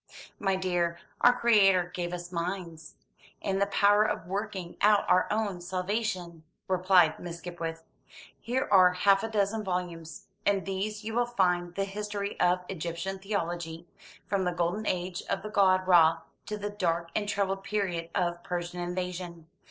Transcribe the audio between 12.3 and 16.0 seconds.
of Egyptian theology, from the golden age of the god